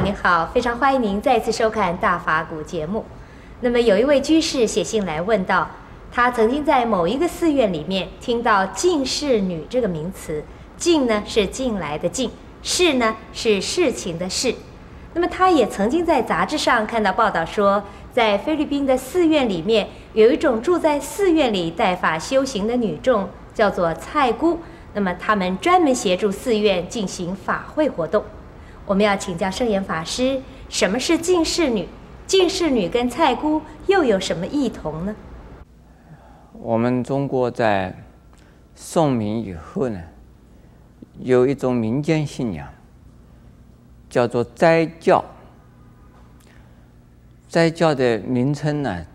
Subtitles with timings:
[0.00, 3.04] 您好，非常欢迎您再次收看《大法古》节目。
[3.60, 5.70] 那么有一位居士写信来问道，
[6.10, 10.42] 他曾经在某一个寺院里面听到“进士女”这个名词
[10.76, 12.30] ，“进”呢是进来的“进
[12.62, 14.54] ”，“士”呢是事情的“事”。
[15.14, 24.58] 那么他也曾经在杂志上看到报道说，在菲律宾的寺院里面有一种住在寺院里带法修行的女众，叫做菜姑。
[24.94, 28.24] 那么他们专门协助寺院进行法会活动。
[28.84, 31.88] 我们要请教圣严法师，什么是进士女？
[32.26, 35.14] 进士女跟菜姑又有什么异同呢？
[36.54, 37.94] 我们中国在
[38.74, 40.02] 宋明以后呢，
[41.20, 42.68] 有一种民间信仰，
[44.10, 45.24] 叫做斋教。
[47.48, 49.06] 斋教的名称呢，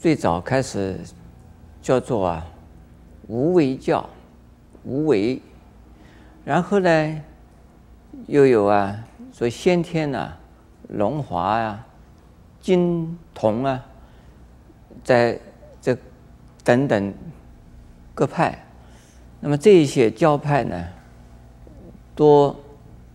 [0.00, 0.98] 最早开始
[1.80, 2.46] 叫做啊
[3.28, 4.08] 无为教，
[4.82, 5.40] 无为，
[6.44, 7.22] 然后呢。
[8.26, 10.32] 又有啊，说先天呐、
[10.88, 11.86] 龙华啊，
[12.60, 13.84] 金铜啊，
[15.02, 15.38] 在
[15.80, 15.96] 这
[16.62, 17.12] 等等
[18.14, 18.64] 各派，
[19.40, 20.84] 那么这一些教派呢，
[22.14, 22.56] 多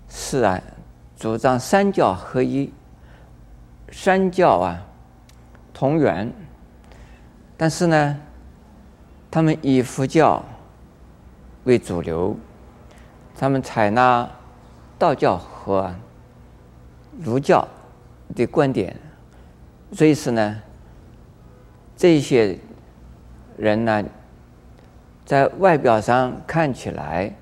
[0.07, 0.61] 是啊，
[1.17, 2.71] 主张三教合一，
[3.91, 4.85] 三教啊
[5.73, 6.31] 同源，
[7.57, 8.19] 但是呢，
[9.31, 10.43] 他们以佛教
[11.63, 12.37] 为主流，
[13.35, 14.29] 他们采纳。
[14.99, 15.95] 道教和
[17.19, 17.65] 儒教
[18.35, 18.95] 的观点，
[19.93, 20.61] 所以是呢，
[21.95, 22.59] 这些
[23.57, 24.03] 人呢，
[25.25, 27.33] 在外表上看起来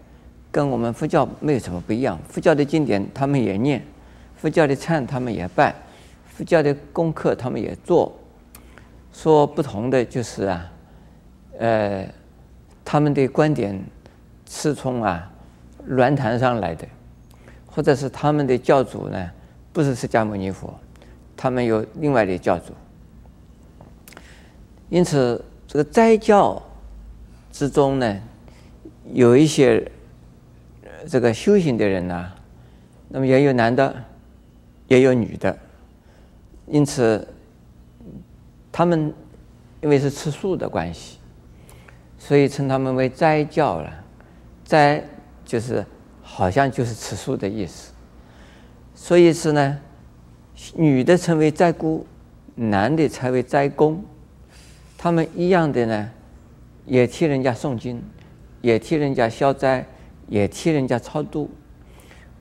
[0.52, 2.18] 跟我们佛教没有什么不一样。
[2.30, 3.84] 佛教的经典他们也念，
[4.36, 5.74] 佛教的忏他们也拜，
[6.28, 8.16] 佛教的功课他们也做。
[9.12, 10.72] 说不同的就是啊，
[11.58, 12.08] 呃，
[12.86, 13.84] 他们的观点
[14.48, 15.28] 是从啊
[15.86, 16.88] 论坛上来的。
[17.78, 19.30] 或者是他们的教主呢，
[19.72, 20.74] 不是释迦牟尼佛，
[21.36, 22.74] 他们有另外的教主。
[24.90, 26.60] 因此，这个斋教
[27.52, 28.20] 之中呢，
[29.14, 29.92] 有一些
[31.08, 32.32] 这个修行的人呢，
[33.10, 33.96] 那么也有男的，
[34.88, 35.56] 也有女的。
[36.66, 37.28] 因此，
[38.72, 39.14] 他们
[39.82, 41.20] 因为是吃素的关系，
[42.18, 44.04] 所以称他们为斋教了。
[44.66, 45.04] 斋
[45.46, 45.86] 就是。
[46.30, 47.92] 好像就是吃素的意思，
[48.94, 49.80] 所以是呢，
[50.76, 52.06] 女的称为斋姑，
[52.54, 54.04] 男的称为斋公，
[54.98, 56.12] 他们一样的呢，
[56.86, 58.04] 也替人家诵经，
[58.62, 59.84] 也替人家消灾，
[60.28, 61.50] 也替人家超度，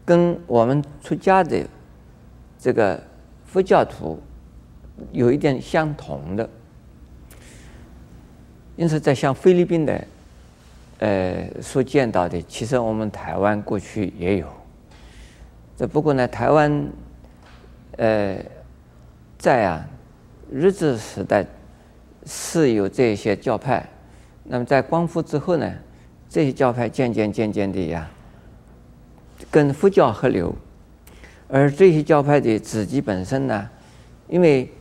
[0.04, 1.66] 跟我们出家的
[2.58, 3.02] 这个
[3.46, 4.20] 佛教徒
[5.12, 6.50] 有一点相同的，
[8.76, 10.06] 因此在像菲律宾的。
[10.98, 14.46] 呃，所见到的，其实我们台湾过去也有。
[15.76, 16.88] 只不过呢，台湾，
[17.98, 18.38] 呃，
[19.36, 19.86] 在啊
[20.50, 21.44] 日治时代
[22.24, 23.86] 是有这些教派，
[24.44, 25.70] 那么在光复之后呢，
[26.30, 28.08] 这些教派渐渐渐渐的呀，
[29.50, 30.54] 跟佛教合流，
[31.46, 33.68] 而这些教派的自己本身呢，
[34.28, 34.72] 因为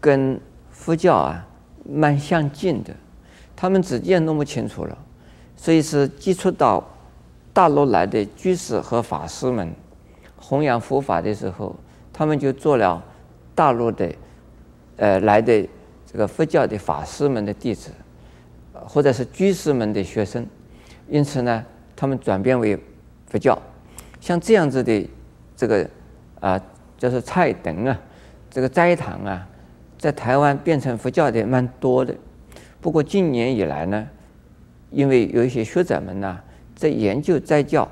[0.00, 1.44] 跟佛教啊
[1.84, 2.94] 蛮相近的，
[3.56, 4.96] 他们自己也弄不清楚了。
[5.56, 6.82] 所以是接触到
[7.52, 9.72] 大陆来的居士和法师们
[10.36, 11.74] 弘扬佛法的时候，
[12.12, 13.02] 他们就做了
[13.54, 14.12] 大陆的
[14.96, 15.68] 呃来的
[16.06, 17.90] 这个佛教的法师们的弟子，
[18.72, 20.46] 或者是居士们的学生，
[21.08, 21.64] 因此呢，
[21.96, 22.78] 他们转变为
[23.26, 23.58] 佛教。
[24.20, 25.08] 像这样子的
[25.56, 25.88] 这个
[26.40, 26.60] 啊，
[26.98, 28.00] 就是菜灯啊，
[28.50, 29.46] 这个斋堂啊，
[29.98, 32.14] 在台湾变成佛教的蛮多的。
[32.80, 34.06] 不过近年以来呢，
[34.94, 36.38] 因为有一些学者们呢，
[36.76, 37.88] 在研究斋教，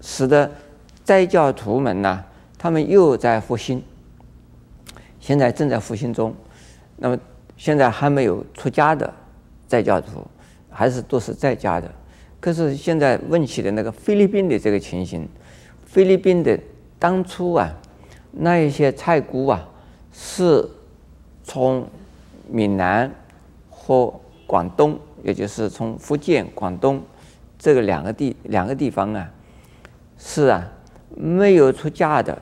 [0.00, 0.50] 使得
[1.04, 2.24] 斋教徒们呢，
[2.58, 3.80] 他们又在复兴，
[5.20, 6.34] 现在正在复兴中。
[6.96, 7.16] 那么
[7.56, 9.12] 现在还没有出家的
[9.68, 10.26] 斋教徒，
[10.68, 11.88] 还是都是在家的。
[12.40, 15.28] 可是现在问起的那个菲律宾的这个情形，
[15.86, 16.58] 菲律宾的
[16.98, 17.72] 当初啊，
[18.32, 19.68] 那一些菜姑啊，
[20.12, 20.68] 是
[21.44, 21.86] 从
[22.48, 23.08] 闽南
[23.70, 24.98] 或广东。
[25.22, 27.00] 也就是从福建、广东
[27.58, 29.30] 这个两个地两个地方啊，
[30.18, 30.68] 是啊，
[31.16, 32.40] 没有出家的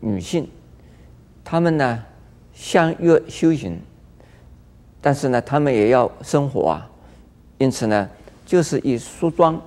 [0.00, 0.48] 女性，
[1.44, 2.02] 她们呢
[2.54, 3.78] 相约修行，
[5.00, 6.90] 但是呢，她们也要生活啊，
[7.58, 8.08] 因此呢，
[8.46, 9.60] 就是以梳妆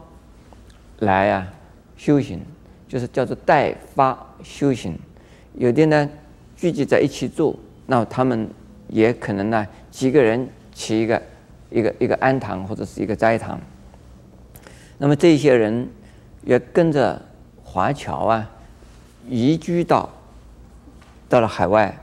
[0.99, 1.53] 来啊
[1.95, 2.41] 修行，
[2.87, 4.97] 就是叫做带发修行。
[5.53, 6.09] 有的呢
[6.55, 8.49] 聚集在一起住，那他们
[8.87, 11.21] 也可能呢几个人起一个。
[11.69, 13.59] 一个一个庵堂或者是一个斋堂，
[14.97, 15.87] 那么这些人
[16.43, 17.21] 也跟着
[17.63, 18.49] 华侨啊，
[19.29, 20.09] 移居到
[21.27, 21.95] 到了海外，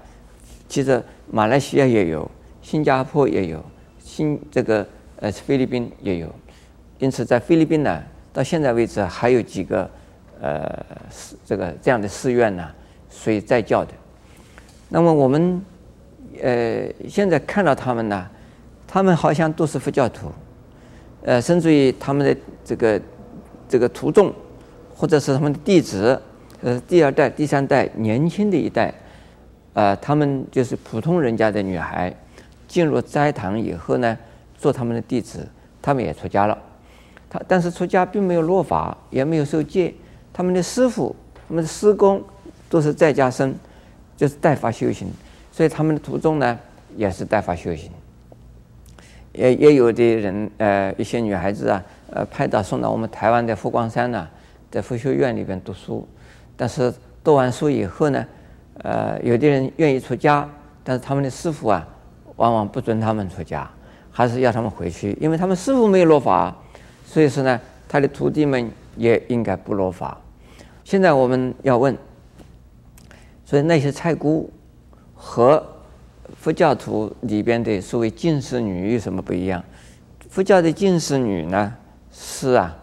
[0.69, 2.31] 其实马来西亚也有，
[2.61, 3.65] 新加坡也有，
[3.99, 6.33] 新这个呃菲律宾也有，
[6.99, 8.03] 因此在菲律宾呢，
[8.33, 9.91] 到现在为止还有几个
[10.41, 10.85] 呃
[11.47, 12.71] 这个这样的寺院呢，
[13.09, 13.93] 属于在教的。
[14.91, 15.61] 那么我们
[16.43, 18.29] 呃现在看到他们呢，
[18.95, 20.31] 他们好像都是佛教徒，
[21.25, 23.01] 呃，甚至于他们的这个
[23.69, 24.33] 这个徒众，
[24.95, 26.23] 或者是他们的弟子，
[26.63, 28.95] 呃，第二代、第三代年轻的一代，
[29.73, 32.15] 呃，他们就是普通人家的女孩，
[32.69, 34.17] 进入斋堂以后呢，
[34.57, 35.45] 做他们的弟子，
[35.83, 36.57] 他们也出家了。
[37.29, 39.93] 他但是出家并没有落法，也没有受戒，
[40.33, 41.17] 他们的师傅、
[41.49, 42.23] 他们的师公
[42.71, 43.53] 都是在家生，
[44.17, 45.09] 就是带发修行，
[45.51, 46.57] 所以他们的徒众呢
[46.97, 47.91] 也是带发修行。
[49.35, 54.27] 也也有的人，呃，一些女孩子啊，呃，派到送到我们台湾的佛光山呢，
[54.71, 56.07] 在佛学院里边读书，
[56.57, 58.25] 但是读完书以后呢，
[58.79, 60.49] 呃，有的人愿意出家，
[60.85, 61.87] 但是他们的师傅啊，
[62.37, 63.69] 往往不准他们出家，
[64.11, 66.57] 还是要他们回去，因为他们师傅没有落法，
[67.05, 70.17] 所以说呢，他的徒弟们也应该不落法。
[70.85, 71.97] 现在我们要问，
[73.45, 74.49] 所以那些菜姑
[75.13, 75.61] 和。
[76.45, 79.65] 佛教徒里边的所谓净室女有什么不一样？
[80.29, 81.75] 佛教的净室女呢，
[82.13, 82.77] 是啊，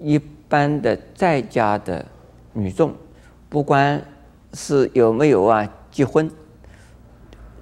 [0.00, 0.16] 一
[0.48, 2.06] 般的在家的
[2.52, 2.94] 女众，
[3.48, 4.00] 不管
[4.52, 6.30] 是有没有啊结婚、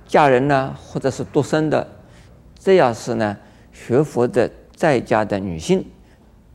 [0.06, 1.88] 嫁人呢，或者是独身的，
[2.58, 3.34] 只要是呢
[3.72, 5.86] 学佛的在家的女性，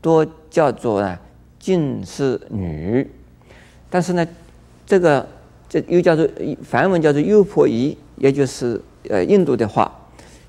[0.00, 1.18] 都叫做呢
[1.58, 3.10] 净室女。
[3.90, 4.24] 但是呢，
[4.86, 5.28] 这个
[5.68, 6.24] 这又叫做
[6.62, 7.98] 梵文叫做优婆夷。
[8.20, 8.78] 也就是
[9.08, 9.90] 呃印度的话，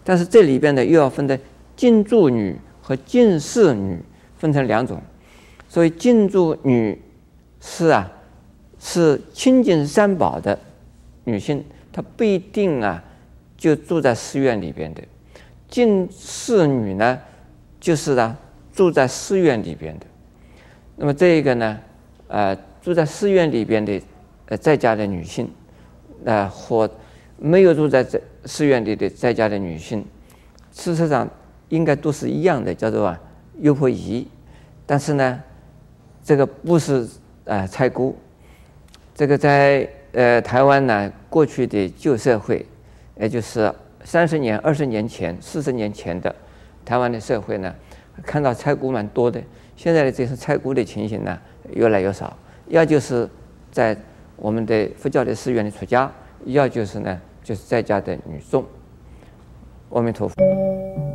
[0.04, 1.40] 但是这里边呢又要分的
[1.78, 3.98] 净住女和净室女
[4.38, 5.02] 分成两种，
[5.70, 7.02] 所以净住女
[7.62, 8.12] 是啊
[8.78, 10.60] 是亲近三宝的
[11.24, 11.64] 女性，
[11.94, 13.02] 她不一定啊
[13.58, 15.02] 就住在寺院里边的，
[15.70, 17.18] 净室女呢
[17.80, 18.38] 就是啊
[18.74, 20.06] 住在寺院里边的，
[20.98, 21.80] 那么这一个呢
[22.28, 24.02] 呃住在寺院里边的
[24.48, 25.50] 呃在家的女性，
[26.26, 26.90] 呃或。
[27.44, 30.06] 没有住在这寺院里的在家的女性，
[30.72, 31.28] 事实上
[31.70, 33.20] 应该都是一样的，叫做啊
[33.62, 34.28] 优婆夷。
[34.86, 35.42] 但是呢，
[36.24, 37.08] 这个不是
[37.46, 38.16] 啊菜姑。
[39.16, 42.64] 这个在呃台湾呢，过去的旧社会，
[43.20, 43.74] 也就是
[44.04, 46.34] 三十年、二十年前、四十年前的
[46.86, 47.74] 台湾的社会呢，
[48.24, 49.42] 看到菜姑蛮多的。
[49.76, 51.40] 现在的这些菜姑的情形呢，
[51.74, 52.38] 越来越少。
[52.68, 53.28] 要就是
[53.72, 53.98] 在
[54.36, 56.12] 我们的佛教的寺院里出家，
[56.46, 57.20] 要就是呢。
[57.44, 58.66] 就是在家的女众，
[59.90, 61.11] 阿弥陀佛。